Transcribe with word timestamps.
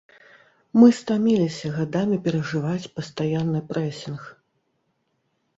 Мы 0.79 0.87
стаміліся 0.99 1.71
гадамі 1.75 2.17
перажываць 2.25 2.91
пастаянны 2.97 3.59
прэсінг. 3.69 4.21